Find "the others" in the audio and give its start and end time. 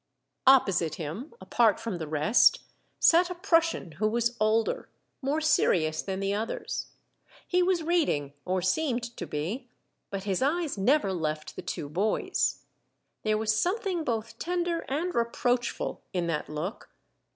6.19-6.87